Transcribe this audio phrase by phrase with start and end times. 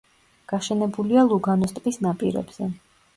[0.53, 2.69] გაშენებულია ლუგანოს ტბის ნაპირებზე.